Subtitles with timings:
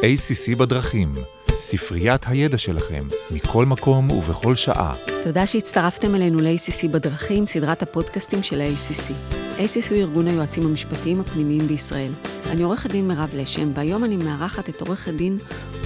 [0.00, 1.12] ACC בדרכים,
[1.48, 4.94] ספריית הידע שלכם, מכל מקום ובכל שעה.
[5.24, 9.12] תודה שהצטרפתם אלינו ל-ACC בדרכים, סדרת הפודקאסטים של ה-ACC.
[9.58, 12.12] ACC הוא ארגון היועצים המשפטיים הפנימיים בישראל.
[12.50, 15.38] אני עורכת דין מירב לשם, והיום אני מארחת את עורכת דין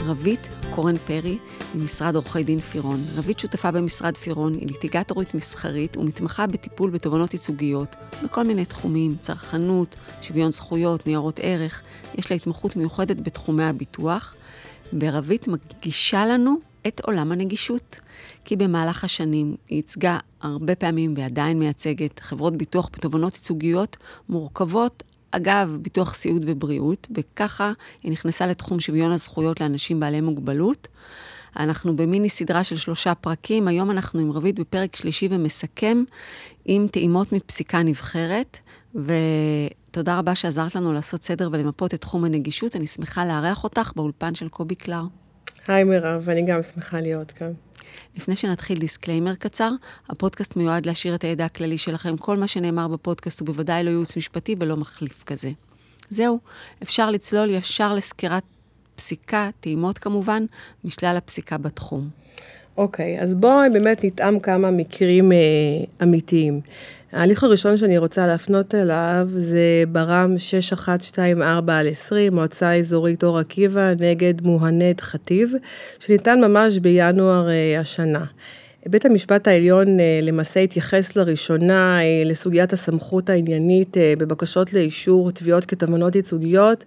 [0.06, 1.38] רבית קורן פרי
[1.74, 3.00] ממשרד עורכי דין פירון.
[3.16, 9.94] רבית שותפה במשרד פירון, היא ליטיגטורית מסחרית ומתמחה בטיפול בתובנות ייצוגיות בכל מיני תחומים, צרכנות,
[10.22, 11.82] שוויון זכויות, ניירות ערך.
[12.14, 14.34] יש לה התמחות מיוחדת בתחומי הביטוח,
[15.00, 18.00] ורבית מגישה לנו את עולם הנגישות.
[18.44, 23.96] כי במהלך השנים היא ייצגה הרבה פעמים ועדיין מייצגת חברות ביטוח בתובנות ייצוגיות
[24.28, 25.02] מורכבות
[25.36, 30.88] אגב, ביטוח סיעוד ובריאות, וככה היא נכנסה לתחום שוויון הזכויות לאנשים בעלי מוגבלות.
[31.56, 36.04] אנחנו במיני סדרה של שלושה פרקים, היום אנחנו עם רבית בפרק שלישי ומסכם
[36.64, 38.58] עם טעימות מפסיקה נבחרת,
[38.94, 42.76] ותודה רבה שעזרת לנו לעשות סדר ולמפות את תחום הנגישות.
[42.76, 45.04] אני שמחה לארח אותך באולפן של קובי קלר.
[45.66, 47.52] היי מירב, אני גם שמחה להיות כאן.
[48.16, 49.70] לפני שנתחיל disclaimer קצר,
[50.08, 52.16] הפודקאסט מיועד להעשיר את הידע הכללי שלכם.
[52.16, 55.50] כל מה שנאמר בפודקאסט הוא בוודאי לא ייעוץ משפטי ולא מחליף כזה.
[56.10, 56.38] זהו,
[56.82, 58.42] אפשר לצלול ישר לסקירת
[58.96, 60.44] פסיקה, טעימות כמובן,
[60.84, 62.08] משלל הפסיקה בתחום.
[62.76, 65.38] אוקיי, אז בואי באמת נטעם כמה מקרים אה,
[66.02, 66.60] אמיתיים.
[67.14, 73.92] ההליך הראשון שאני רוצה להפנות אליו זה ברם 6124 על 20, מועצה אזורית אור עקיבא
[74.00, 75.52] נגד מוהנד חטיב,
[76.00, 78.24] שניתן ממש בינואר אה, השנה.
[78.86, 86.14] בית המשפט העליון אה, למעשה התייחס לראשונה אה, לסוגיית הסמכות העניינית בבקשות לאישור תביעות כתובנות
[86.14, 86.84] ייצוגיות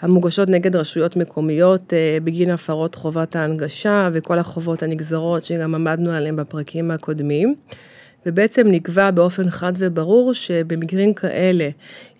[0.00, 1.92] המוגשות נגד רשויות מקומיות
[2.24, 7.54] בגין הפרות חובת ההנגשה וכל החובות הנגזרות שגם עמדנו עליהן בפרקים הקודמים.
[8.26, 11.68] ובעצם נקבע באופן חד וברור שבמקרים כאלה,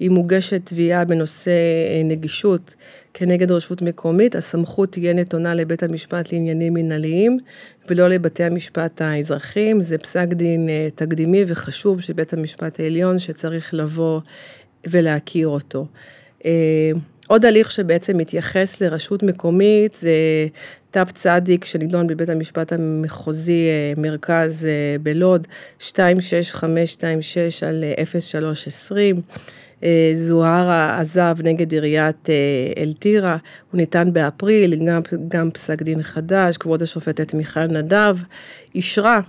[0.01, 2.75] אם מוגשת תביעה בנושא אה, נגישות
[3.15, 7.39] כנגד רשות מקומית, הסמכות תהיה נתונה לבית המשפט לעניינים מנהליים
[7.89, 9.83] ולא לבתי המשפט האזרחיים.
[9.83, 14.21] זה פסק דין אה, תקדימי וחשוב של בית המשפט העליון שצריך לבוא
[14.87, 15.87] ולהכיר אותו.
[16.45, 16.91] אה,
[17.29, 20.47] עוד הליך שבעצם מתייחס לרשות מקומית זה
[20.91, 25.47] תו צדיק שנידון בבית המשפט המחוזי אה, מרכז אה, בלוד,
[25.79, 27.85] 26526 על
[28.31, 29.21] 0320.
[29.85, 32.29] אה, זוהרה עזב נגד עיריית
[32.77, 33.37] אל-טירה,
[33.71, 38.17] הוא ניתן באפריל, גם, גם פסק דין חדש, כבוד השופטת מיכל נדב
[38.75, 39.21] אישרה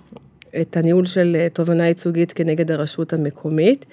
[0.62, 3.86] את הניהול של תובענה ייצוגית כנגד הרשות המקומית.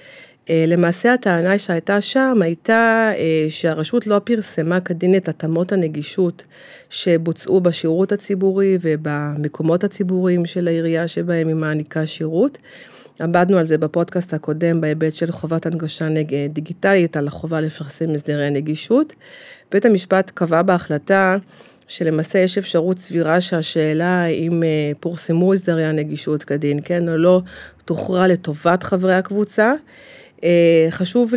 [0.51, 6.45] אה, למעשה הטענה שהייתה שם הייתה אה, שהרשות לא פרסמה כדין את התאמות הנגישות
[6.91, 12.59] שבוצעו בשירות הציבורי ובמקומות הציבוריים של העירייה שבהם היא מעניקה שירות.
[13.19, 16.09] עבדנו על זה בפודקאסט הקודם בהיבט של חובת הנגשה
[16.49, 19.15] דיגיטלית על החובה לפרסם הסדרי נגישות.
[19.73, 21.37] בית המשפט קבע בהחלטה
[21.87, 27.41] שלמעשה יש אפשרות סבירה שהשאלה אם אה, פורסמו הסדרי הנגישות כדין, כן או לא,
[27.85, 29.75] תוכרע לטובת חברי הקבוצה.
[30.45, 31.33] אה, חשוב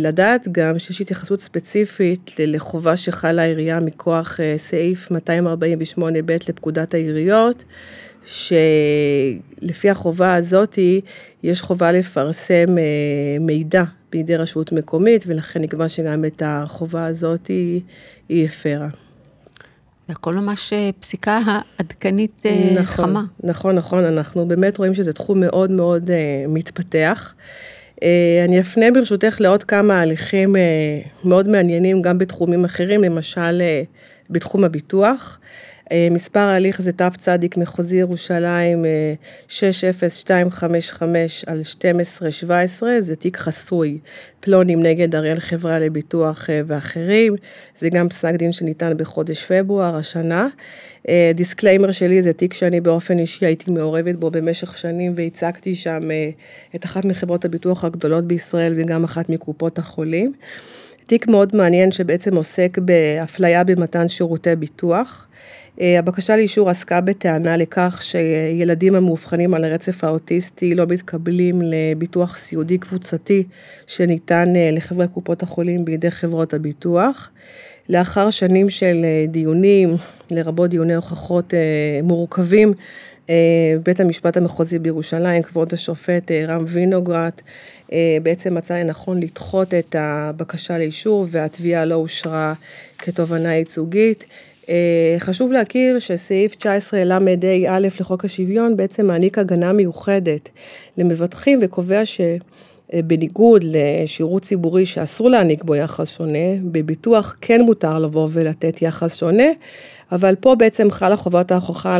[0.00, 7.64] לדעת גם שיש התייחסות ספציפית לחובה שחלה העירייה מכוח אה, סעיף 248ב לפקודת העיריות,
[8.24, 11.00] שלפי החובה הזאתי
[11.42, 17.80] יש חובה לפרסם אה, מידע בידי רשות מקומית, ולכן נקבע שגם את החובה הזאתי
[18.28, 18.88] היא הפרה.
[20.08, 22.42] זה הכל ממש פסיקה העדכנית
[22.72, 23.24] נכון, חמה.
[23.44, 26.10] נכון, נכון, אנחנו באמת רואים שזה תחום מאוד מאוד
[26.48, 27.34] מתפתח.
[28.02, 30.60] אה, אני אפנה ברשותך לעוד כמה הליכים אה,
[31.24, 33.82] מאוד מעניינים גם בתחומים אחרים, למשל אה,
[34.30, 35.38] בתחום הביטוח.
[36.10, 38.84] מספר ההליך זה צדיק מחוזי ירושלים
[39.48, 43.98] 60255 על 1217, זה תיק חסוי,
[44.40, 47.34] פלונים נגד אריאל חברה לביטוח ואחרים,
[47.78, 50.48] זה גם פסק דין שניתן בחודש פברואר השנה.
[51.34, 56.08] disclaimer שלי זה תיק שאני באופן אישי הייתי מעורבת בו במשך שנים וייצגתי שם
[56.74, 60.32] את אחת מחברות הביטוח הגדולות בישראל וגם אחת מקופות החולים.
[61.06, 65.26] תיק מאוד מעניין שבעצם עוסק באפליה במתן שירותי ביטוח.
[65.80, 72.78] אה, הבקשה לאישור עסקה בטענה לכך שילדים המאובחנים על הרצף האוטיסטי לא מתקבלים לביטוח סיעודי
[72.78, 73.44] קבוצתי
[73.86, 77.30] שניתן אה, לחברי קופות החולים בידי חברות הביטוח.
[77.88, 79.96] לאחר שנים של אה, דיונים,
[80.30, 81.54] לרבות דיוני הוכחות
[82.02, 82.72] מורכבים,
[83.82, 87.40] בית המשפט המחוזי בירושלים, כבוד השופט רם וינוגרט,
[88.22, 92.54] בעצם מצא לנכון לדחות את הבקשה לאישור והתביעה לא אושרה
[92.98, 94.24] כתובענה ייצוגית.
[94.72, 97.18] אה, חשוב להכיר שסעיף 19 ל"ה
[98.00, 100.50] לחוק השוויון בעצם מעניק הגנה מיוחדת
[100.98, 102.20] למבטחים וקובע ש...
[102.94, 109.46] בניגוד לשירות ציבורי שאסור להעניק בו יחס שונה, בביטוח כן מותר לבוא ולתת יחס שונה,
[110.12, 111.98] אבל פה בעצם חלה חובת ההוכחה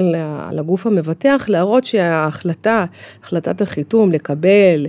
[0.53, 2.85] לגוף המבטח להראות שההחלטה,
[3.23, 4.87] החלטת החיתום לקבל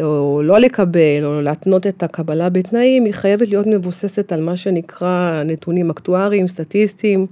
[0.00, 5.42] או לא לקבל או להתנות את הקבלה בתנאים, היא חייבת להיות מבוססת על מה שנקרא
[5.44, 7.26] נתונים אקטואריים, סטטיסטיים,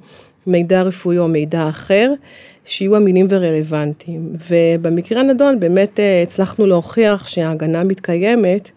[0.46, 2.12] מידע רפואי או מידע אחר,
[2.68, 4.32] שיהיו אמינים ורלוונטיים.
[4.50, 8.70] ובמקרה הנדון באמת אה, הצלחנו להוכיח שההגנה מתקיימת,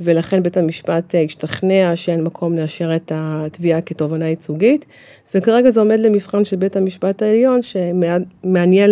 [0.00, 4.86] ולכן בית המשפט אה, השתכנע שאין מקום לאשר את התביעה כתובענה ייצוגית,
[5.34, 8.90] וכרגע זה עומד למבחן של בית המשפט העליון, שמעניין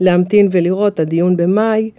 [0.00, 1.90] להמתין ולראות הדיון במאי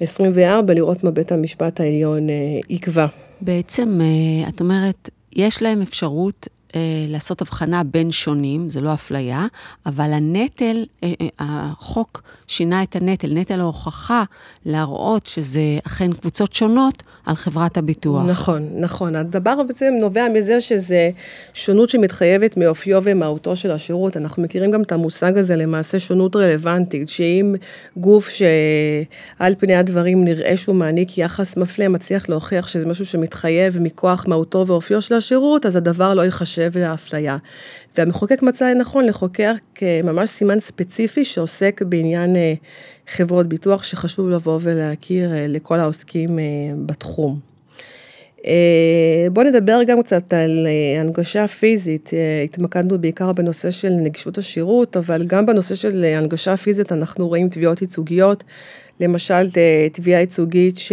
[0.00, 2.34] 24, לראות מה בית המשפט העליון אה,
[2.70, 3.06] יקבע.
[3.40, 4.00] בעצם,
[4.48, 9.46] את אומרת, יש להם אפשרות אה, לעשות הבחנה בין שונים, זה לא אפליה,
[9.86, 14.24] אבל הנטל, אה, אה, החוק שינה את הנטל, נטל ההוכחה
[14.66, 18.22] להראות שזה אכן קבוצות שונות על חברת הביטוח.
[18.26, 19.16] נכון, נכון.
[19.16, 21.10] הדבר בעצם נובע מזה שזה
[21.54, 24.16] שונות שמתחייבת מאופיו ומהותו של השירות.
[24.16, 27.54] אנחנו מכירים גם את המושג הזה, למעשה שונות רלוונטית, שאם
[27.96, 34.24] גוף שעל פני הדברים נראה שהוא מעניק יחס מפלה, מצליח להוכיח שזה משהו שמתחייב מכוח
[34.28, 37.36] מהותו ואופיו של השירות, אז הדבר לא ייחשב לאפליה.
[37.98, 42.54] והמחוקק מצא לנכון לחוקק ממש סימן ספציפי שעוסק בעניין אה,
[43.08, 46.44] חברות ביטוח, שחשוב לבוא ולהכיר אה, לכל העוסקים אה,
[46.86, 47.40] בתחום.
[49.32, 50.66] בואו נדבר גם קצת על
[51.00, 52.10] הנגשה פיזית,
[52.44, 57.82] התמקדנו בעיקר בנושא של נגישות השירות, אבל גם בנושא של הנגשה פיזית אנחנו רואים תביעות
[57.82, 58.44] ייצוגיות,
[59.00, 59.48] למשל
[59.92, 60.92] תביעה ייצוגית ש...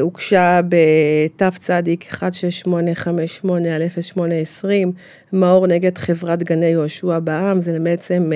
[0.00, 4.92] הוגשה בתו צדיק 16858 על 0820,
[5.32, 8.30] מאור נגד חברת גני יהושע בע"מ, זה בעצם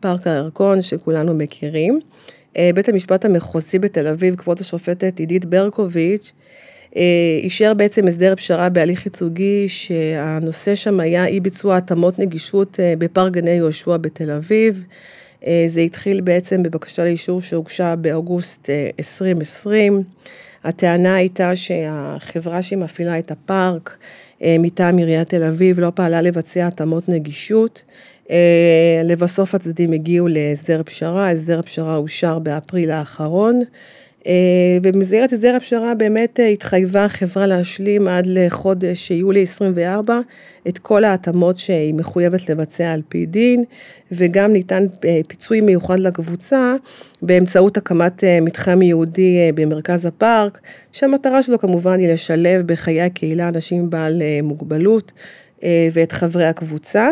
[0.00, 2.00] פארק הירקון שכולנו מכירים.
[2.74, 6.32] בית המשפט המחוזי בתל אביב, כבוד השופטת עידית ברקוביץ',
[7.42, 13.50] אישר בעצם הסדר פשרה בהליך ייצוגי שהנושא שם היה אי ביצוע התאמות נגישות בפארק גני
[13.50, 14.84] יהושע בתל אביב.
[15.66, 20.02] זה התחיל בעצם בבקשה לאישור שהוגשה באוגוסט 2020.
[20.64, 23.98] הטענה הייתה שהחברה שמפעילה את הפארק
[24.42, 27.82] מטעם עיריית תל אביב לא פעלה לבצע התאמות נגישות.
[29.04, 33.60] לבסוף הצדדים הגיעו להסדר פשרה, הסדר הפשרה אושר באפריל האחרון.
[34.26, 34.32] אה,
[34.82, 40.20] ובמסגרת הסדר הפשרה באמת אה, התחייבה החברה להשלים עד לחודש יולי 24
[40.68, 43.64] את כל ההתאמות שהיא מחויבת לבצע על פי דין,
[44.12, 46.74] וגם ניתן אה, פיצוי מיוחד לקבוצה
[47.22, 50.60] באמצעות הקמת מתחם יהודי במרכז הפארק,
[50.92, 55.12] שהמטרה שלו כמובן היא לשלב בחיי הקהילה אנשים בעל מוגבלות
[55.92, 57.08] ואת חברי הקבוצה.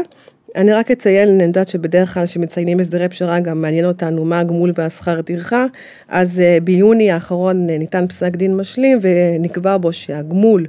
[0.57, 4.73] אני רק אציין, אני יודעת שבדרך כלל כשמציינים הסדרי פשרה גם מעניין אותנו מה הגמול
[4.75, 5.67] והשכר טרחה,
[6.09, 10.67] אז אה, ביוני האחרון אה, ניתן פסק דין משלים ונקבע בו שהגמול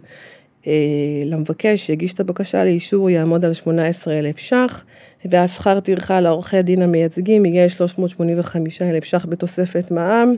[0.67, 0.73] אה,
[1.25, 4.85] למבקש שהגיש את הבקשה לאישור יעמוד על 18,000 ש"ח,
[5.25, 10.35] והשכר טרחה לעורכי הדין המייצגים יהיה 385,000 ש"ח בתוספת מע"מ.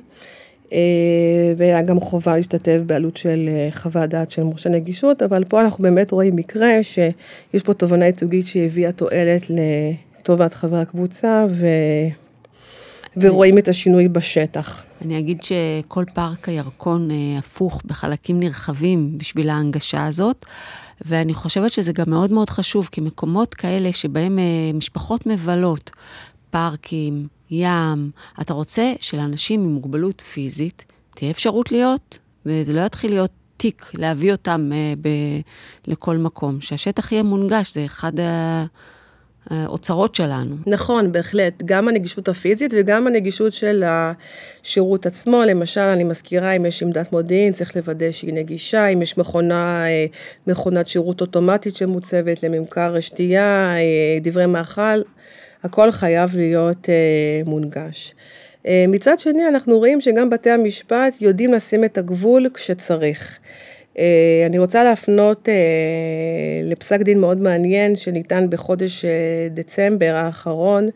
[0.71, 5.61] אה, והיה גם חובה להשתתף בעלות של אה, חוות דעת של מורשה נגישות, אבל פה
[5.61, 11.65] אנחנו באמת רואים מקרה שיש פה תובנה ייצוגית שהביאה תועלת לטובת חברי הקבוצה, ו...
[13.17, 14.83] ורואים את השינוי בשטח.
[15.01, 20.45] אני אגיד שכל פארק הירקון אה, הפוך בחלקים נרחבים בשביל ההנגשה הזאת,
[21.05, 24.39] ואני חושבת שזה גם מאוד מאוד חשוב, כי מקומות כאלה שבהם
[24.73, 25.91] משפחות מבלות,
[26.49, 33.31] פארקים, ים, אתה רוצה שלאנשים עם מוגבלות פיזית תהיה אפשרות להיות, וזה לא יתחיל להיות
[33.57, 35.09] תיק להביא אותם אה, ב,
[35.87, 38.11] לכל מקום, שהשטח יהיה מונגש, זה אחד
[39.49, 40.55] האוצרות שלנו.
[40.67, 46.83] נכון, בהחלט, גם הנגישות הפיזית וגם הנגישות של השירות עצמו, למשל, אני מזכירה, אם יש
[46.83, 50.05] עמדת מודיעין, צריך לוודא שהיא נגישה, אם יש מכונה, אה,
[50.47, 55.01] מכונת שירות אוטומטית שמוצבת לממכר שתייה, אה, דברי מאכל.
[55.63, 58.15] הכל חייב להיות אה, מונגש.
[58.67, 63.39] אה, מצד שני, אנחנו רואים שגם בתי המשפט יודעים לשים את הגבול כשצריך.
[63.99, 65.53] אה, אני רוצה להפנות אה,
[66.63, 70.87] לפסק דין מאוד מעניין שניתן בחודש אה, דצמבר האחרון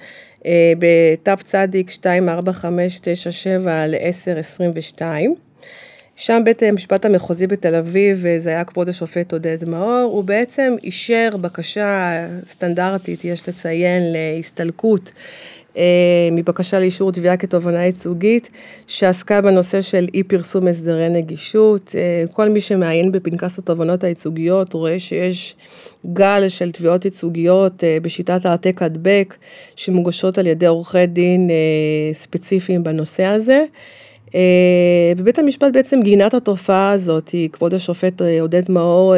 [0.45, 5.36] אה, בתו צדיק 24597 על 1022.
[6.15, 11.29] שם בית המשפט המחוזי בתל אביב, וזה היה כבוד השופט עודד מאור, הוא בעצם אישר
[11.41, 15.12] בקשה סטנדרטית, יש לציין, להסתלקות
[15.77, 18.50] אה, מבקשה לאישור תביעה כתובענה ייצוגית,
[18.88, 21.95] שעסקה בנושא של אי פרסום הסדרי נגישות.
[21.95, 25.55] אה, כל מי שמעיין בפנקס התובענות הייצוגיות רואה שיש
[26.13, 29.36] גל של תביעות ייצוגיות אה, בשיטת העתק הדבק,
[29.75, 31.50] שמוגשות על ידי עורכי דין
[32.13, 33.63] ספציפיים בנושא הזה.
[35.18, 39.15] ובית המשפט בעצם גינה את התופעה הזאת, כבוד השופט עודד מאור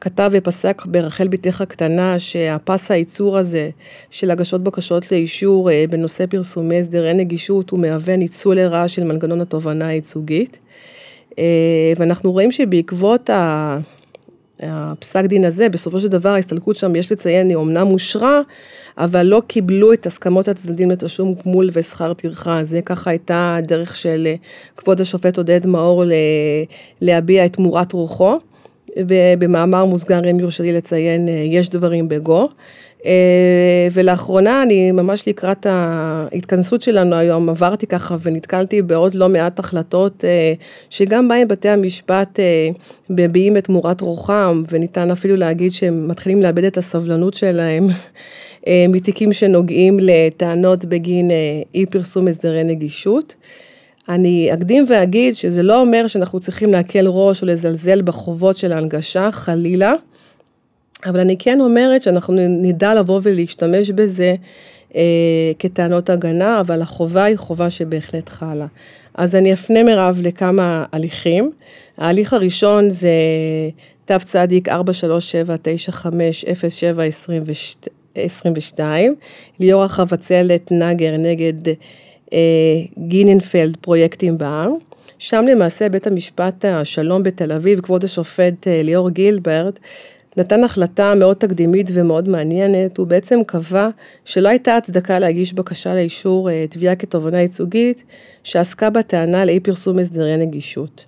[0.00, 3.70] כתב ופסק ברחל בתך הקטנה שהפס הייצור הזה
[4.10, 9.86] של הגשות בקשות לאישור בנושא פרסומי הסדרי נגישות הוא מהווה ניצול לרעה של מנגנון התובענה
[9.86, 10.58] הייצוגית.
[11.96, 13.30] ואנחנו רואים שבעקבות
[14.62, 18.40] הפסק דין הזה, בסופו של דבר ההסתלקות שם, יש לציין, היא אומנם אושרה,
[18.98, 22.64] אבל לא קיבלו את הסכמות הצדדים לתשלום גמול ושכר טרחה.
[22.64, 24.28] זה ככה הייתה הדרך של
[24.76, 26.04] כבוד השופט עודד מאור
[27.00, 28.38] להביע את תמורת רוחו.
[28.96, 32.48] ובמאמר מוסגר, אם יורשה לי לציין, יש דברים בגו.
[33.92, 40.24] ולאחרונה, אני ממש לקראת ההתכנסות שלנו היום, עברתי ככה ונתקלתי בעוד לא מעט החלטות
[40.90, 42.38] שגם בהן בתי המשפט
[43.10, 47.86] מביעים את תמורת רוחם, וניתן אפילו להגיד שהם מתחילים לאבד את הסבלנות שלהם
[48.94, 51.30] מתיקים שנוגעים לטענות בגין
[51.74, 53.34] אי פרסום הסדרי נגישות.
[54.08, 59.30] אני אקדים ואגיד שזה לא אומר שאנחנו צריכים להקל ראש או לזלזל בחובות של ההנגשה,
[59.32, 59.94] חלילה.
[61.06, 64.34] אבל אני כן אומרת שאנחנו נדע לבוא ולהשתמש בזה
[64.94, 68.66] אה, כטענות הגנה, אבל החובה היא חובה שבהחלט חלה.
[69.14, 71.50] אז אני אפנה מירב לכמה הליכים.
[71.98, 73.10] ההליך הראשון זה
[74.18, 74.72] צדיק 437950722,
[79.60, 81.68] ליאור החבצלת נגר נגד
[82.32, 82.38] אה,
[83.08, 84.72] גיננפלד פרויקטים בעם.
[85.18, 89.72] שם למעשה בית המשפט השלום בתל אביב, כבוד השופט אה, ליאור גילברד,
[90.36, 93.88] נתן החלטה מאוד תקדימית ומאוד מעניינת, הוא בעצם קבע
[94.24, 98.04] שלא הייתה הצדקה להגיש בקשה לאישור אה, תביעה כתובענה ייצוגית
[98.44, 101.04] שעסקה בטענה לאי פרסום הסדרי נגישות.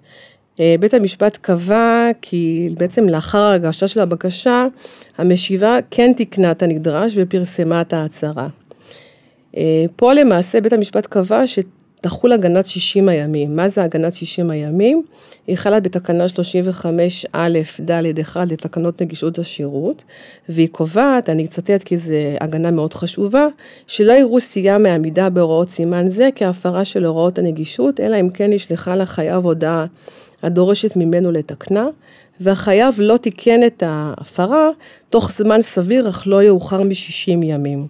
[0.61, 4.67] אה, בית המשפט קבע כי בעצם לאחר ההגשה של הבקשה,
[5.19, 8.49] המשיבה כן תיקנה את הנדרש ופרסמה את ההצהרה.
[9.57, 11.47] אה, פה למעשה בית המשפט קבע
[12.03, 13.57] תחול הגנת 60 הימים.
[13.57, 15.03] מה זה הגנת 60 הימים?
[15.47, 17.37] היא חלה בתקנה 35א
[17.81, 20.05] ד 1 לתקנות נגישות השירות,
[20.49, 23.47] והיא קובעת, אני אצטט כי זו הגנה מאוד חשובה,
[23.87, 28.97] שלא יראו סטייה מעמידה בהוראות סימן זה כהפרה של הוראות הנגישות, אלא אם כן נשלחה
[28.97, 29.87] לחייב הודעה
[30.43, 31.87] הדורשת ממנו לתקנה,
[32.41, 34.71] והחייב לא תיקן את ההפרה
[35.11, 37.87] תוך זמן סביר, אך לא יאוחר מ-60 ימים.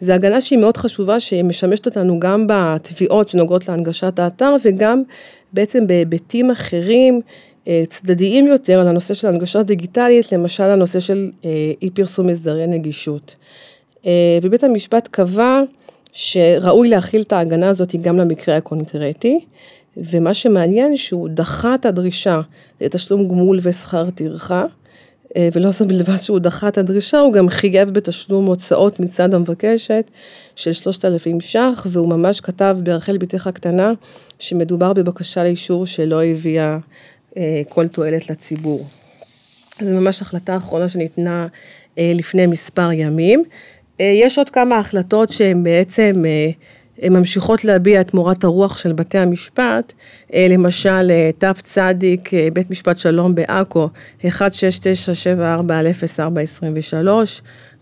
[0.00, 5.02] זו הגנה שהיא מאוד חשובה, שהיא משמשת אותנו גם בתביעות שנוגעות להנגשת האתר וגם
[5.52, 7.20] בעצם בהיבטים אחרים,
[7.68, 11.50] אה, צדדיים יותר, לנושא של הנגשה דיגיטלית, למשל הנושא של אה,
[11.82, 13.36] אי פרסום הסדרי נגישות.
[14.06, 15.62] אה, ובית המשפט קבע
[16.12, 19.38] שראוי להכיל את ההגנה הזאת גם למקרה הקונקרטי,
[19.96, 22.40] ומה שמעניין שהוא דחה את הדרישה
[22.80, 24.64] לתשלום גמול ושכר טרחה,
[25.36, 30.10] אה, ולא זו בלבד שהוא דחה את הדרישה, הוא גם חייב בתשלום הוצאות מצד המבקשת
[30.56, 33.92] של 3,000 ש"ח, והוא ממש כתב ברחל בתך הקטנה,
[34.38, 36.78] שמדובר בבקשה לאישור שלא הביאה
[37.36, 38.86] אה, כל תועלת לציבור.
[39.80, 41.46] זו ממש החלטה אחרונה שניתנה
[41.98, 43.44] אה, לפני מספר ימים.
[43.98, 46.52] יש עוד כמה החלטות שהן בעצם הן
[47.08, 49.92] ממשיכות להביע את מורת הרוח של בתי המשפט,
[50.34, 53.88] אה, למשל אה, תו צדיק, אה, בית משפט שלום בעכו,
[54.22, 54.26] 169740423,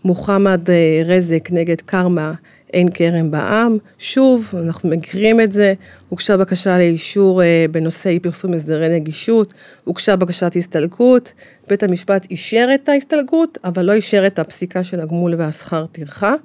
[0.03, 0.61] מוחמד
[1.05, 2.33] רזק נגד קרמה
[2.73, 5.73] אין כרם בעם, שוב, אנחנו מכירים את זה,
[6.09, 11.33] הוגשה בקשה לאישור בנושא אי פרסום הסדרי נגישות, הוגשה בקשת הסתלקות,
[11.67, 16.35] בית המשפט אישר את ההסתלקות, אבל לא אישר את הפסיקה של הגמול והשכר טרחה.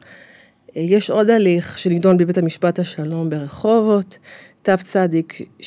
[0.76, 4.18] יש עוד הליך שנידון בבית המשפט השלום ברחובות,
[4.62, 5.64] תו צדיק 655340523,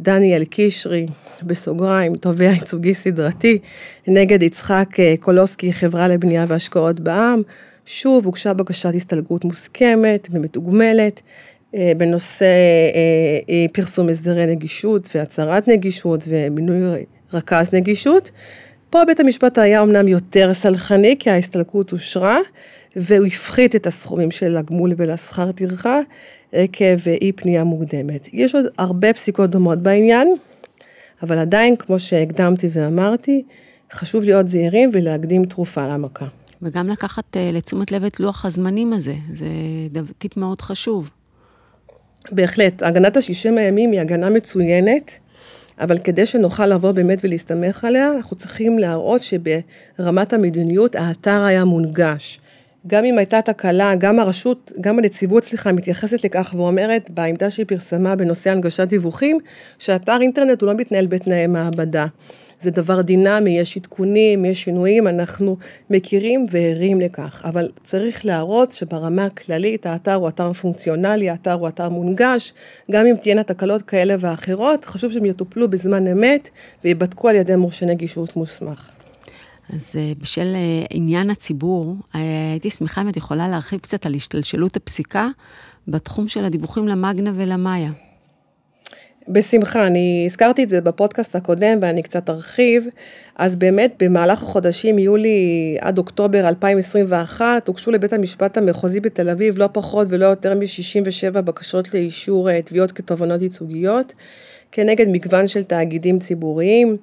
[0.00, 1.06] דניאל קישרי,
[1.42, 3.58] בסוגריים, תובע ייצוגי סדרתי,
[4.06, 7.42] נגד יצחק אה, קולוסקי, חברה לבנייה והשקעות בע"מ.
[7.86, 11.22] שוב, הוגשה בקשת הסתלגות מוסכמת ומתוגמלת
[11.74, 12.44] אה, בנושא
[13.48, 18.30] אה, פרסום הסדרי נגישות והצהרת נגישות ומינוי רכז נגישות.
[18.94, 22.38] פה בית המשפט היה אמנם יותר סלחני, כי ההסתלקות אושרה,
[22.96, 26.00] והוא הפחית את הסכומים של הגמול ולשכר טרחה
[26.52, 28.28] עקב אי פנייה מוקדמת.
[28.32, 30.34] יש עוד הרבה פסיקות דומות בעניין,
[31.22, 33.44] אבל עדיין, כמו שהקדמתי ואמרתי,
[33.92, 36.26] חשוב להיות זהירים ולהקדים תרופה למכה.
[36.62, 39.46] וגם לקחת אה, לתשומת לב את לוח הזמנים הזה, זה
[40.18, 41.10] טיפ מאוד חשוב.
[42.32, 45.10] בהחלט, הגנת השישים הימים היא הגנה מצוינת.
[45.80, 52.40] אבל כדי שנוכל לבוא באמת ולהסתמך עליה, אנחנו צריכים להראות שברמת המדיניות האתר היה מונגש.
[52.86, 58.16] גם אם הייתה תקלה, גם הרשות, גם הנציבות, סליחה, מתייחסת לכך ואומרת בעמדה שהיא פרסמה
[58.16, 59.38] בנושא הנגשת דיווחים,
[59.78, 62.06] שאתר אינטרנט הוא לא מתנהל בתנאי מעבדה.
[62.64, 65.56] זה דבר דינמי, יש עדכונים, יש שינויים, אנחנו
[65.90, 71.88] מכירים וערים לכך, אבל צריך להראות שברמה הכללית האתר הוא אתר פונקציונלי, האתר הוא אתר
[71.88, 72.52] מונגש,
[72.90, 76.48] גם אם תהיינה תקלות כאלה ואחרות, חשוב שהם יטופלו בזמן אמת
[76.84, 78.90] וייבדקו על ידי מורשה נגישות מוסמך.
[79.70, 82.20] אז אה, בשל אה, עניין הציבור, אה,
[82.52, 85.28] הייתי שמחה אם את יכולה להרחיב קצת על השתלשלות הפסיקה
[85.88, 87.90] בתחום של הדיווחים למאגנה ולמאיה.
[89.28, 92.86] בשמחה, אני הזכרתי את זה בפודקאסט הקודם ואני קצת ארחיב.
[93.36, 99.68] אז באמת במהלך החודשים יולי עד אוקטובר 2021 הוגשו לבית המשפט המחוזי בתל אביב לא
[99.72, 104.14] פחות ולא יותר מ-67 בקשות לאישור תביעות כתובענות ייצוגיות
[104.72, 106.96] כנגד מגוון של תאגידים ציבוריים.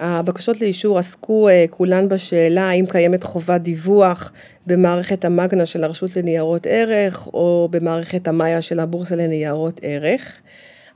[0.00, 4.32] הבקשות לאישור עסקו אה, כולן בשאלה האם קיימת חובת דיווח
[4.66, 10.40] במערכת המאגנה של הרשות לניירות ערך או במערכת המאיה של הבורסה לניירות ערך.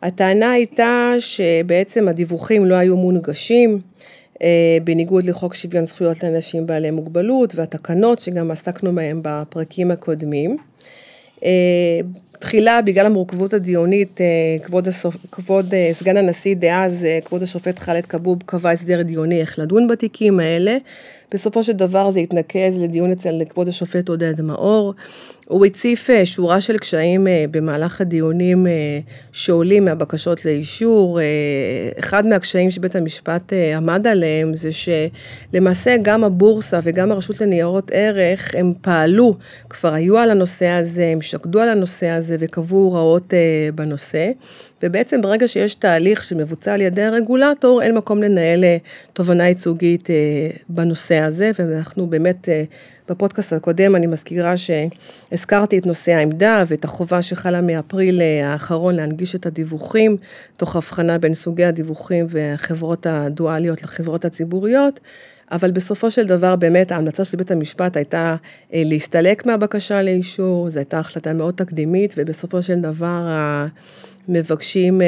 [0.04, 3.78] הטענה הייתה שבעצם הדיווחים לא היו מונגשים,
[4.42, 10.56] אה, בניגוד לחוק שוויון זכויות לאנשים בעלי מוגבלות והתקנות שגם עסקנו בהם בפרקים הקודמים.
[12.44, 14.26] תחילה, בגלל המורכבות הדיונית, אה,
[14.64, 15.16] כבוד, הסופ...
[15.32, 19.86] כבוד אה, סגן הנשיא דאז, אה, כבוד השופט ח'אלד כבוב, קבע הסדר דיוני איך לדון
[19.86, 20.76] בתיקים האלה.
[21.32, 24.94] בסופו של דבר זה התנקז לדיון אצל כבוד השופט עודד מאור.
[25.48, 28.66] הוא הציף שורה של קשיים במהלך הדיונים
[29.32, 31.20] שעולים מהבקשות לאישור.
[31.98, 38.72] אחד מהקשיים שבית המשפט עמד עליהם זה שלמעשה גם הבורסה וגם הרשות לניירות ערך, הם
[38.80, 39.34] פעלו,
[39.70, 43.32] כבר היו על הנושא הזה, הם שקדו על הנושא הזה וקבעו הוראות
[43.74, 44.30] בנושא.
[44.84, 48.76] ובעצם ברגע שיש תהליך שמבוצע על ידי הרגולטור, אין מקום לנהל אה,
[49.12, 50.14] תובנה ייצוגית אה,
[50.68, 52.64] בנושא הזה, ואנחנו באמת, אה,
[53.08, 59.46] בפודקאסט הקודם אני מזכירה שהזכרתי את נושא העמדה ואת החובה שחלה מאפריל האחרון להנגיש את
[59.46, 60.16] הדיווחים,
[60.56, 65.00] תוך הבחנה בין סוגי הדיווחים והחברות הדואליות לחברות הציבוריות.
[65.54, 68.36] אבל בסופו של דבר באמת ההמלצה של בית המשפט הייתה
[68.72, 73.28] להסתלק מהבקשה לאישור, זו הייתה החלטה מאוד תקדימית ובסופו של דבר
[74.28, 75.06] מבקשים, אה,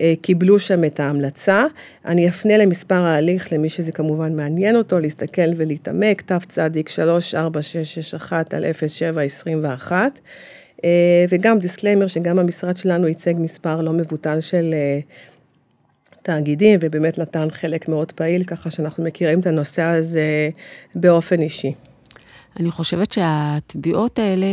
[0.00, 1.64] אה, קיבלו שם את ההמלצה.
[2.04, 10.20] אני אפנה למספר ההליך למי שזה כמובן מעניין אותו, להסתכל ולהתעמק, תצ"דיק 34661 על 0721.
[10.84, 14.74] אה, וגם disclaimer שגם המשרד שלנו ייצג מספר לא מבוטל של
[16.22, 20.50] תאגידים, ובאמת נתן חלק מאוד פעיל, ככה שאנחנו מכירים את הנושא הזה
[20.94, 21.72] באופן אישי.
[22.60, 24.46] אני חושבת שהתביעות האלה,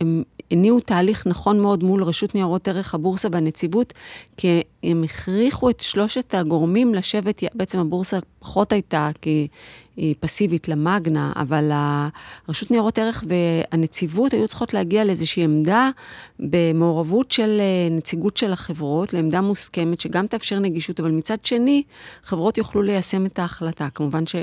[0.00, 3.92] הן הניעו תהליך נכון מאוד מול רשות ניירות ערך, הבורסה והנציבות,
[4.36, 9.48] כי הם הכריחו את שלושת הגורמים לשבת, בעצם הבורסה פחות הייתה כי
[9.96, 15.90] היא פסיבית למאגנה, אבל הרשות ניירות ערך והנציבות היו צריכות להגיע לאיזושהי עמדה
[16.38, 21.82] במעורבות של אה, נציגות של החברות, לעמדה מוסכמת שגם תאפשר נגישות, אבל מצד שני,
[22.22, 23.88] חברות יוכלו ליישם את ההחלטה.
[23.94, 24.36] כמובן ש...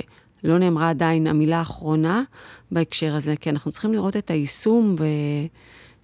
[0.43, 2.23] לא נאמרה עדיין המילה האחרונה
[2.71, 5.05] בהקשר הזה, כי אנחנו צריכים לראות את היישום ו...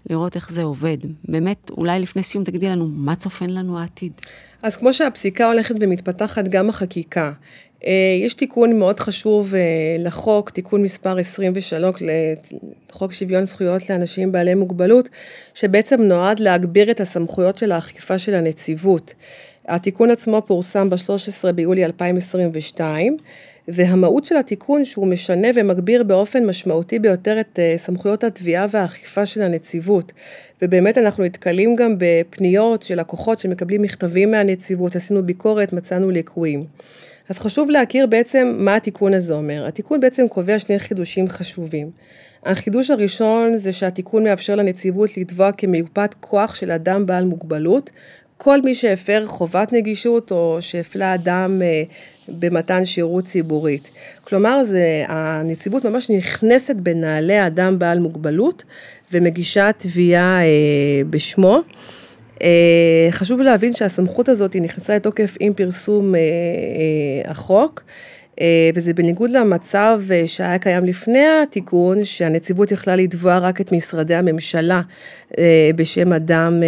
[0.10, 0.98] לראות איך זה עובד.
[1.26, 4.12] באמת, אולי לפני סיום תגידי לנו, מה צופן לנו העתיד?
[4.64, 7.32] אז כמו שהפסיקה הולכת ומתפתחת, גם החקיקה.
[7.86, 7.92] אה,
[8.24, 9.62] יש תיקון מאוד חשוב אה,
[10.00, 12.02] לחוק, תיקון מספר 23
[12.90, 15.10] לחוק שוויון זכויות לאנשים בעלי מוגבלות,
[15.54, 19.14] שבעצם נועד להגביר את הסמכויות של האכיפה של הנציבות.
[19.68, 23.18] התיקון עצמו פורסם ב-13 ביולי 2022,
[23.68, 29.42] והמהות של התיקון שהוא משנה ומגביר באופן משמעותי ביותר את אה, סמכויות התביעה והאכיפה של
[29.42, 30.12] הנציבות.
[30.62, 36.66] ובאמת אנחנו נתקלים גם בפניות של לקוחות שמקבלים מכתבים מהנציבות, עשינו ביקורת, מצאנו ליקויים.
[37.30, 39.66] אז חשוב להכיר בעצם מה התיקון הזה אומר.
[39.68, 41.92] התיקון בעצם קובע שני חידושים חשובים.
[42.46, 47.90] החידוש הראשון זה שהתיקון מאפשר לנציבות לתבוע כמיופת כוח של אדם בעל מוגבלות,
[48.44, 51.84] כל מי שהפר חובת נגישות או שהפלה אדם אה,
[52.28, 53.90] במתן שירות ציבורית.
[54.24, 58.64] כלומר, זה, הנציבות ממש נכנסת בנעלי אדם בעל מוגבלות
[59.12, 61.60] ומגישה תביעה אה, בשמו.
[62.44, 66.14] אה, חשוב להבין שהסמכות הזאת נכנסה לתוקף עם פרסום
[67.26, 67.84] החוק.
[68.42, 74.16] אה, וזה בניגוד למצב אה, שהיה קיים לפני התיקון, שהנציבות יכלה לתבוע רק את משרדי
[74.16, 74.82] הממשלה
[75.38, 76.64] אה, בשם אדם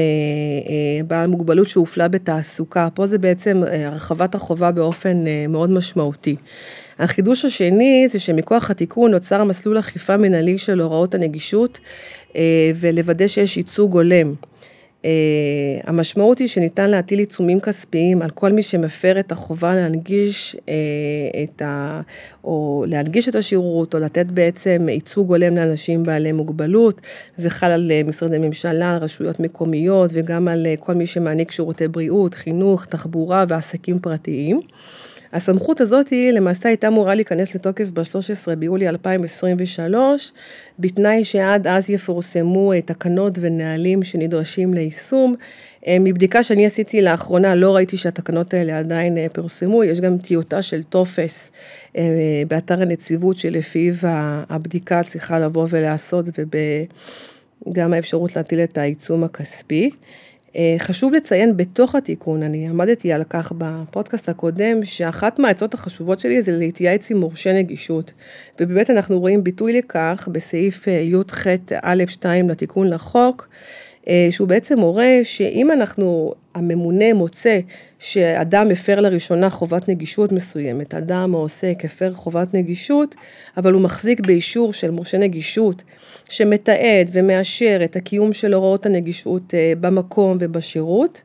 [1.08, 2.88] בעל מוגבלות שהופלה בתעסוקה.
[2.94, 6.36] פה זה בעצם הרחבת החובה באופן מאוד משמעותי.
[7.00, 11.80] החידוש השני זה שמכוח התיקון נוצר מסלול אכיפה מנהלי של הוראות הנגישות
[12.76, 14.34] ולוודא שיש ייצוג הולם.
[15.04, 15.06] Uh,
[15.84, 20.70] המשמעות היא שניתן להטיל עיצומים כספיים על כל מי שמפר את החובה להנגיש uh,
[21.44, 22.02] את ה...
[22.44, 27.02] או להנגיש את השירות, או לתת בעצם ייצוג הולם לאנשים בעלי מוגבלות.
[27.38, 31.88] זה חל על uh, משרדי ממשלה, על רשויות מקומיות, וגם על כל מי שמעניק שירותי
[31.88, 34.62] בריאות, חינוך, תחבורה ועסקים פרטיים.
[35.34, 40.32] הסמכות הזאת היא למעשה הייתה אמורה להיכנס לתוקף ב-13 ביולי 2023,
[40.80, 45.36] בתנאי שעד אז יפורסמו תקנות ונהלים שנדרשים ליישום.
[45.90, 51.52] מבדיקה שאני עשיתי לאחרונה, לא ראיתי שהתקנות האלה עדיין פורסמו, יש גם טיוטה של טופס
[52.48, 53.94] באתר הנציבות שלפיו
[54.50, 56.26] הבדיקה צריכה לבוא ולעשות
[57.68, 59.90] וגם האפשרות להטיל את העיצום הכספי.
[60.78, 66.52] חשוב לציין בתוך התיקון, אני עמדתי על כך בפודקאסט הקודם, שאחת מהעצות החשובות שלי זה
[66.52, 68.14] להתייעץ עם מורשה נגישות.
[68.60, 71.48] ובאמת אנחנו רואים ביטוי לכך בסעיף י"ח
[71.84, 73.50] א'2 לתיקון לחוק,
[74.32, 77.60] שהוא בעצם מורה שאם אנחנו, הממונה מוצא
[78.00, 83.16] שאדם הפר לראשונה חובת נגישות מסוימת, אדם או עוסק הפר חובת נגישות,
[83.58, 85.84] אבל הוא מחזיק באישור של מורשה נגישות,
[86.30, 91.22] שמתעד ומאשר את הקיום של הוראות הנגישות במקום ובשירות,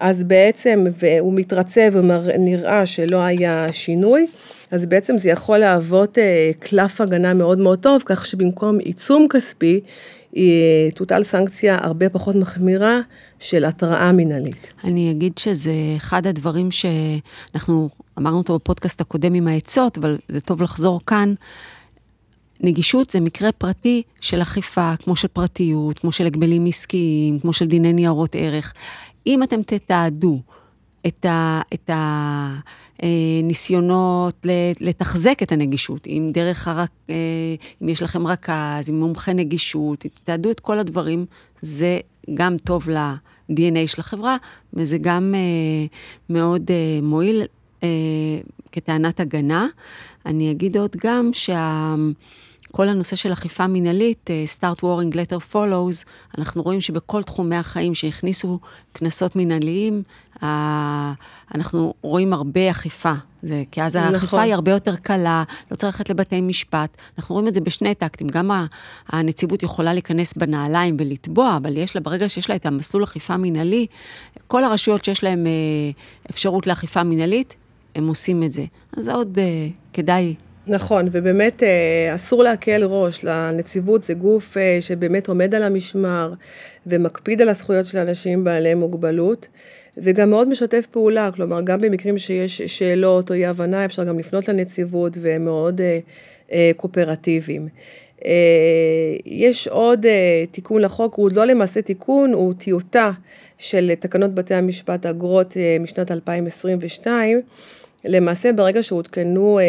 [0.00, 4.26] אז בעצם, והוא מתרצה ונראה שלא היה שינוי,
[4.70, 6.18] אז בעצם זה יכול להוות
[6.58, 9.80] קלף הגנה מאוד מאוד טוב, כך שבמקום עיצום כספי,
[10.94, 13.00] תוטל סנקציה הרבה פחות מחמירה
[13.38, 14.72] של התראה מנהלית.
[14.84, 20.62] אני אגיד שזה אחד הדברים שאנחנו אמרנו אותו בפודקאסט הקודם עם העצות, אבל זה טוב
[20.62, 21.34] לחזור כאן.
[22.60, 27.66] נגישות זה מקרה פרטי של אכיפה, כמו של פרטיות, כמו של הגבלים עסקיים, כמו של
[27.66, 28.74] דיני ניירות ערך.
[29.26, 30.40] אם אתם תתעדו
[31.06, 31.90] את
[32.98, 34.46] הניסיונות
[34.80, 36.90] לתחזק את הנגישות, אם דרך הרק,
[37.82, 41.26] אם יש לכם רכז, אם מומחה נגישות, תתעדו את כל הדברים,
[41.60, 42.00] זה
[42.34, 44.36] גם טוב ל-DNA של החברה,
[44.74, 45.34] וזה גם
[46.30, 46.70] מאוד
[47.02, 47.42] מועיל
[48.72, 49.66] כטענת הגנה.
[50.26, 51.94] אני אגיד עוד גם שה...
[52.76, 56.04] כל הנושא של אכיפה מנהלית, start warring letter follows,
[56.38, 58.58] אנחנו רואים שבכל תחומי החיים שהכניסו
[58.92, 60.02] קנסות מנהליים,
[61.54, 63.12] אנחנו רואים הרבה אכיפה.
[63.42, 64.14] זה, כי אז נכון.
[64.14, 66.96] האכיפה היא הרבה יותר קלה, לא צריך ללכת לבתי משפט.
[67.18, 68.50] אנחנו רואים את זה בשני טקטים, גם
[69.08, 73.86] הנציבות יכולה להיכנס בנעליים ולתבוע, אבל יש לה, ברגע שיש לה את המסלול אכיפה מנהלי,
[74.46, 75.46] כל הרשויות שיש להן
[76.30, 77.54] אפשרות לאכיפה מנהלית,
[77.94, 78.64] הם עושים את זה.
[78.96, 79.38] אז זה עוד
[79.92, 80.34] כדאי
[80.66, 81.62] נכון, ובאמת
[82.14, 86.32] אסור להקל ראש, לנציבות זה גוף שבאמת עומד על המשמר
[86.86, 89.48] ומקפיד על הזכויות של אנשים בעלי מוגבלות,
[89.96, 94.48] וגם מאוד משתף פעולה, כלומר, גם במקרים שיש שאלות או אי הבנה, אפשר גם לפנות
[94.48, 95.80] לנציבות, והם מאוד
[96.76, 97.68] קואופרטיביים.
[99.26, 100.06] יש עוד
[100.50, 103.10] תיקון לחוק, הוא לא למעשה תיקון, הוא טיוטה
[103.58, 107.40] של תקנות בתי המשפט אגרות משנת 2022,
[108.04, 109.60] למעשה ברגע שהותקנו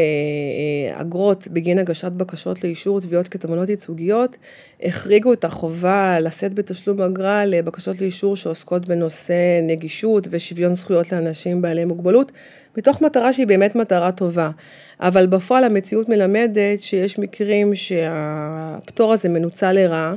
[0.93, 4.37] אגרות בגין הגשת בקשות לאישור תביעות כתובענות ייצוגיות,
[4.83, 11.85] החריגו את החובה לשאת בתשלום אגרה לבקשות לאישור שעוסקות בנושא נגישות ושוויון זכויות לאנשים בעלי
[11.85, 12.31] מוגבלות,
[12.77, 14.49] מתוך מטרה שהיא באמת מטרה טובה.
[14.99, 20.15] אבל בפועל המציאות מלמדת שיש מקרים שהפטור הזה מנוצל לרעה.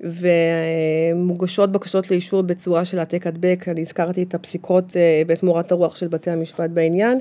[0.00, 4.84] ומוגשות בקשות לאישור בצורה של העתק הדבק, אני הזכרתי את הפסיקות
[5.26, 7.20] בית מורת הרוח של בתי המשפט בעניין,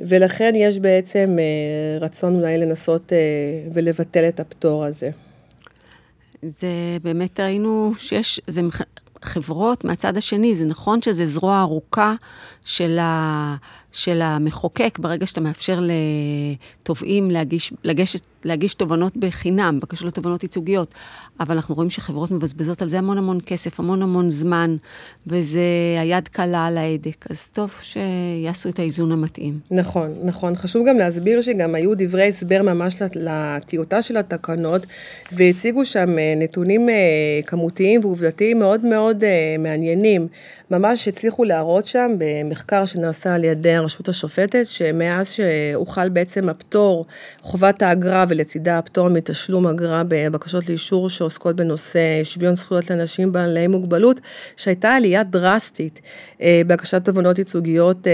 [0.00, 1.36] ולכן יש בעצם
[2.00, 3.12] רצון אולי לנסות
[3.72, 5.10] ולבטל את הפטור הזה.
[6.42, 6.68] זה
[7.02, 8.60] באמת ראינו שיש, זה
[9.22, 12.14] חברות מהצד השני, זה נכון שזה זרוע ארוכה
[12.64, 13.56] של, ה,
[13.94, 15.80] של המחוקק, ברגע שאתה מאפשר
[16.82, 20.94] לתובעים להגיש, לגשת, להגיש תובנות בחינם, בקשות לתובנות ייצוגיות,
[21.40, 24.76] אבל אנחנו רואים שחברות מבזבזות על זה המון המון כסף, המון המון זמן,
[25.26, 25.60] וזה
[26.00, 29.58] היד קלה על ההדק, אז טוב שיעשו את האיזון המתאים.
[29.70, 30.56] נכון, נכון.
[30.56, 34.86] חשוב גם להסביר שגם היו דברי הסבר ממש לטיוטה של התקנות,
[35.32, 36.88] והציגו שם נתונים
[37.46, 39.24] כמותיים ועובדתיים מאוד מאוד
[39.58, 40.28] מעניינים.
[40.70, 47.06] ממש הצליחו להראות שם במחקר שנעשה על ידי הרשות השופטת, שמאז שהוחל בעצם הפטור,
[47.40, 54.20] חובת האגרה ולצידה הפטור מתשלום אגרה בבקשות לאישור שעוסקות בנושא שוויון זכויות לאנשים בעלי מוגבלות,
[54.56, 56.00] שהייתה עלייה דרסטית
[56.66, 58.06] בהגשת תובענות ייצוגיות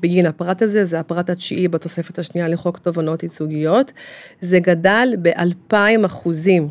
[0.00, 3.92] בגין הפרט הזה, זה הפרט התשיעי בתוספת השנייה לחוק תובענות ייצוגיות,
[4.40, 6.68] זה גדל באלפיים אחוזים.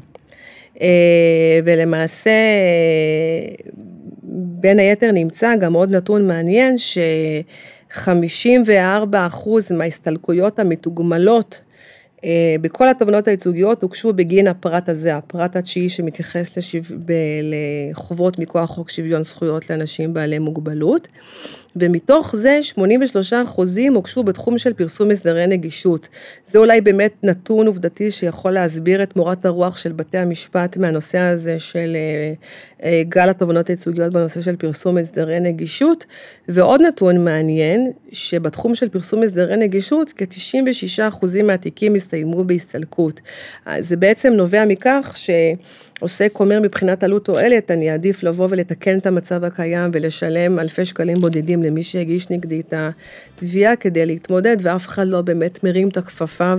[1.66, 2.32] ולמעשה,
[4.62, 6.76] בין היתר נמצא גם עוד נתון מעניין,
[7.94, 11.62] ש-54% מההסתלקויות המתוגמלות
[12.62, 16.78] בכל התובנות הייצוגיות הוגשו בגין הפרט הזה, הפרט התשיעי שמתייחס לשו...
[17.92, 21.08] לחובות מכוח חוק שוויון זכויות לאנשים בעלי מוגבלות.
[21.76, 26.08] ומתוך זה 83 אחוזים הוגשו בתחום של פרסום הסדרי נגישות.
[26.48, 31.60] זה אולי באמת נתון עובדתי שיכול להסביר את מורת הרוח של בתי המשפט מהנושא הזה
[31.60, 32.34] של אה,
[32.84, 36.06] אה, גל התובנות הייצוגיות בנושא של פרסום הסדרי נגישות.
[36.48, 43.22] ועוד נתון מעניין, שבתחום של פרסום הסדרי נגישות, כ-96 אחוזים מהתיקים הסתיימו בהסתלקות.
[43.80, 45.30] זה בעצם נובע מכך ש...
[46.00, 51.18] עוסק אומר מבחינת עלות תועלת, אני אעדיף לבוא ולתקן את המצב הקיים ולשלם אלפי שקלים
[51.18, 52.74] בודדים למי שהגיש נגדי את
[53.38, 56.54] התביעה כדי להתמודד, ואף אחד לא באמת מרים את הכפפה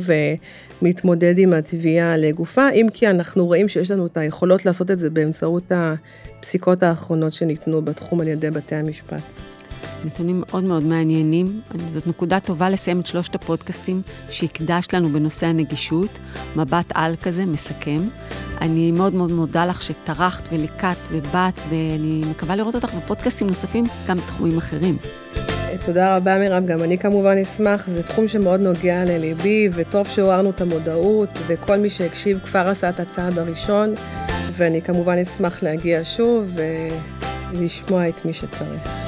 [0.82, 5.10] ומתמודד עם התביעה לגופה, אם כי אנחנו רואים שיש לנו את היכולות לעשות את זה
[5.10, 9.22] באמצעות הפסיקות האחרונות שניתנו בתחום על ידי בתי המשפט.
[10.04, 11.60] נתונים מאוד מאוד מעניינים.
[11.92, 16.18] זאת נקודה טובה לסיים את שלושת הפודקאסטים שהקדשת לנו בנושא הנגישות,
[16.56, 18.00] מבט על כזה, מסכם.
[18.60, 24.16] אני מאוד מאוד מודה לך שטרחת וליקטת ובאת, ואני מקווה לראות אותך בפודקאסטים נוספים, גם
[24.16, 24.96] בתחומים אחרים.
[25.86, 30.60] תודה רבה מירב, גם אני כמובן אשמח, זה תחום שמאוד נוגע לליבי, וטוב שעוררנו את
[30.60, 33.94] המודעות, וכל מי שהקשיב כבר עשה את הצעד הראשון,
[34.56, 36.52] ואני כמובן אשמח להגיע שוב
[37.54, 38.99] ולשמוע את מי שצריך.